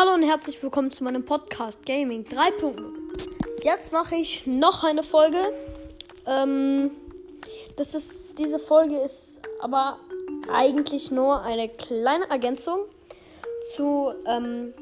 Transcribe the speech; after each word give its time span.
Hallo 0.00 0.14
und 0.14 0.22
herzlich 0.22 0.62
willkommen 0.62 0.92
zu 0.92 1.02
meinem 1.02 1.24
Podcast 1.24 1.84
Gaming 1.84 2.22
3.0. 2.22 2.72
Jetzt 3.64 3.90
mache 3.90 4.14
ich 4.14 4.46
noch 4.46 4.84
eine 4.84 5.02
Folge. 5.02 5.38
Ähm, 6.24 6.92
das 7.76 7.96
ist, 7.96 8.38
diese 8.38 8.60
Folge 8.60 8.96
ist 8.96 9.40
aber 9.60 9.98
eigentlich 10.52 11.10
nur 11.10 11.42
eine 11.42 11.68
kleine 11.68 12.30
Ergänzung 12.30 12.84
zu 13.74 14.12
ähm, 14.24 14.72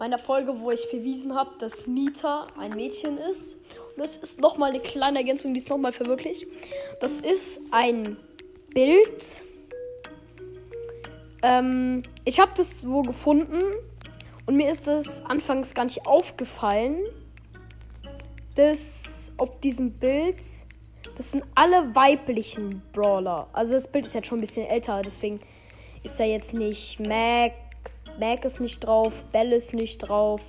meiner 0.00 0.18
Folge, 0.18 0.58
wo 0.58 0.72
ich 0.72 0.90
bewiesen 0.90 1.36
habe, 1.36 1.52
dass 1.60 1.86
Nita 1.86 2.48
ein 2.58 2.74
Mädchen 2.74 3.18
ist. 3.18 3.58
Und 3.94 3.98
das 3.98 4.16
ist 4.16 4.40
nochmal 4.40 4.70
eine 4.70 4.80
kleine 4.80 5.18
Ergänzung, 5.18 5.54
die 5.54 5.60
ist 5.60 5.68
nochmal 5.68 5.92
verwirklicht. 5.92 6.48
Das 7.00 7.20
ist 7.20 7.60
ein 7.70 8.16
Bild. 8.74 9.40
Ähm, 11.42 12.02
ich 12.24 12.40
habe 12.40 12.50
das 12.56 12.84
wo 12.84 13.02
gefunden 13.02 13.62
und 14.46 14.56
mir 14.56 14.70
ist 14.70 14.86
es 14.86 15.24
anfangs 15.24 15.74
gar 15.74 15.84
nicht 15.84 16.06
aufgefallen, 16.06 16.98
dass 18.54 19.32
auf 19.36 19.60
diesem 19.60 19.92
Bild, 19.92 20.38
das 21.16 21.32
sind 21.32 21.44
alle 21.54 21.94
weiblichen 21.94 22.82
Brawler. 22.92 23.48
Also 23.52 23.74
das 23.74 23.86
Bild 23.86 24.06
ist 24.06 24.14
jetzt 24.14 24.28
schon 24.28 24.38
ein 24.38 24.40
bisschen 24.40 24.66
älter, 24.66 25.02
deswegen 25.04 25.40
ist 26.02 26.18
da 26.18 26.24
jetzt 26.24 26.54
nicht 26.54 27.00
Mac, 27.06 27.52
Mac 28.18 28.44
ist 28.44 28.60
nicht 28.60 28.80
drauf, 28.80 29.24
Bell 29.32 29.52
ist 29.52 29.74
nicht 29.74 29.98
drauf. 29.98 30.40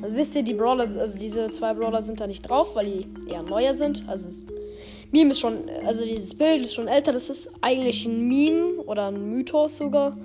Wisst 0.00 0.34
ihr, 0.34 0.42
die 0.42 0.54
Brawler, 0.54 0.88
also 0.98 1.18
diese 1.18 1.50
zwei 1.50 1.74
Brawler 1.74 2.00
sind 2.00 2.20
da 2.20 2.26
nicht 2.26 2.42
drauf, 2.48 2.74
weil 2.74 2.86
die 2.86 3.30
eher 3.30 3.42
neuer 3.42 3.74
sind. 3.74 4.04
Also 4.06 4.28
das 4.28 4.44
Meme 5.12 5.30
ist 5.30 5.40
schon, 5.40 5.68
also 5.84 6.04
dieses 6.04 6.34
Bild 6.36 6.62
ist 6.62 6.74
schon 6.74 6.88
älter. 6.88 7.12
Das 7.12 7.28
ist 7.28 7.50
eigentlich 7.60 8.06
ein 8.06 8.26
Meme 8.26 8.82
oder 8.82 9.08
ein 9.08 9.30
Mythos 9.30 9.76
sogar, 9.76 10.16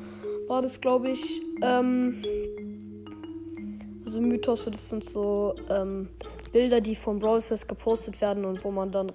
war 0.47 0.61
das, 0.61 0.79
glaube 0.79 1.11
ich. 1.11 1.41
Ähm, 1.61 2.23
also 4.09 4.21
Mythos, 4.21 4.65
das 4.65 4.89
sind 4.89 5.03
so 5.03 5.53
ähm, 5.69 6.09
Bilder, 6.51 6.81
die 6.81 6.95
von 6.95 7.19
Browsers 7.19 7.67
gepostet 7.67 8.19
werden 8.21 8.43
und 8.43 8.63
wo 8.63 8.71
man 8.71 8.91
dann 8.91 9.11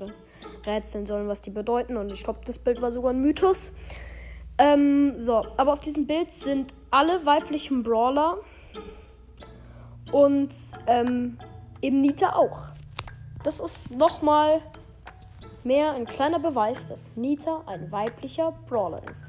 rätseln 0.65 1.05
soll, 1.05 1.27
was 1.27 1.43
die 1.43 1.51
bedeuten. 1.51 1.97
Und 1.97 2.13
ich 2.13 2.23
glaube, 2.23 2.39
das 2.47 2.61
Bild 2.61 2.81
war 2.81 2.93
sogar 2.93 3.13
ein 3.13 3.21
Mythos. 3.21 3.73
Ähm, 4.57 5.15
so, 5.19 5.45
aber 5.57 5.73
auf 5.73 5.81
diesem 5.81 6.07
Bild 6.07 6.31
sind 6.31 6.73
alle 6.93 7.27
weiblichen 7.27 7.83
Brawler 7.83 8.39
und 10.13 10.51
ähm, 10.87 11.39
eben 11.83 12.01
Nita 12.01 12.37
auch. 12.37 12.61
Das 13.43 13.59
ist 13.59 13.99
nochmal 13.99 14.61
mehr 15.65 15.91
ein 15.91 16.07
kleiner 16.07 16.39
Beweis, 16.39 16.87
dass 16.87 17.17
Nita 17.17 17.63
ein 17.67 17.91
weiblicher 17.91 18.53
Brawler 18.69 19.03
ist. 19.11 19.29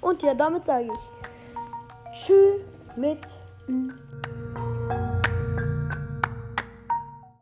Und 0.00 0.22
ja, 0.22 0.34
damit 0.34 0.64
sage 0.64 0.84
ich 0.84 2.16
Tschüss 2.16 2.60
mit 2.94 3.40
Ü. 3.68 3.90